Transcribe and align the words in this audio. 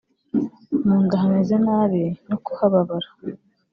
mu 0.85 0.95
nda 1.03 1.15
hameze 1.23 1.55
nabi 1.65 2.03
no 2.27 2.37
kuhababara 2.45 3.09